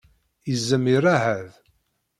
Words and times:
Izem 0.53 0.85
iṛeɛɛed. 0.95 1.51